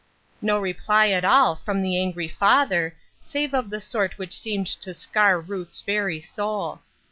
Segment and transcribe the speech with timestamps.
[0.41, 4.95] No reply at all from the angry father, save of the sort which seemed to
[4.95, 6.81] scar Ruth's very soul.